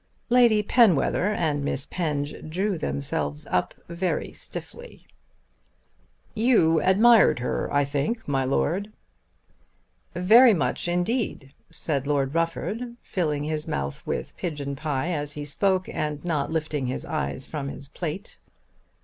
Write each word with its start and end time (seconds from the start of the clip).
Lady 0.31 0.63
Penwether 0.63 1.27
and 1.27 1.63
Miss 1.63 1.85
Penge 1.85 2.33
drew 2.49 2.75
themselves 2.79 3.45
up 3.51 3.75
very 3.87 4.33
stiffly. 4.33 5.05
"You 6.33 6.81
admired 6.81 7.37
her, 7.37 7.71
I 7.71 7.85
think, 7.85 8.27
my 8.27 8.43
Lord." 8.43 8.91
"Very 10.15 10.55
much 10.55 10.87
indeed," 10.87 11.53
said 11.69 12.07
Lord 12.07 12.33
Rufford, 12.33 12.95
filling 13.03 13.43
his 13.43 13.67
mouth 13.67 14.01
with 14.07 14.35
pigeon 14.37 14.75
pie 14.75 15.09
as 15.11 15.33
he 15.33 15.45
spoke, 15.45 15.87
and 15.87 16.25
not 16.25 16.49
lifting 16.49 16.87
his 16.87 17.05
eyes 17.05 17.47
from 17.47 17.67
his 17.69 17.87
plate. 17.87 18.39